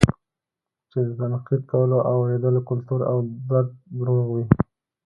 چې 0.89 0.99
د 1.05 1.09
تنقيد 1.19 1.61
کولو 1.71 1.97
او 2.09 2.15
اورېدلو 2.21 2.61
کلتور 2.69 2.99
او 3.11 3.17
دود 3.49 3.67
روغ 4.07 4.25
وي 4.33 4.45